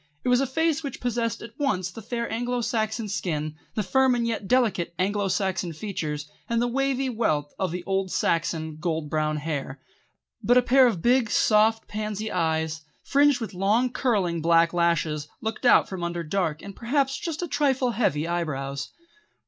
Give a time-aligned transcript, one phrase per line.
[0.23, 4.15] It was a face which possessed at once the fair Anglo Saxon skin, the firm
[4.15, 9.11] and yet delicate Anglo Saxon features, and the wavy wealth of the old Saxon gold
[9.11, 9.79] brown hair;
[10.41, 15.67] but a pair of big, soft, pansy eyes, fringed with long, curling, black lashes, looked
[15.67, 18.89] out from under dark and perhaps just a trifle heavy eyebrows.